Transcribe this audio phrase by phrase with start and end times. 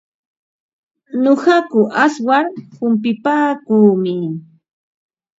[1.23, 4.15] Nuqaku awsar humpipaakuumi.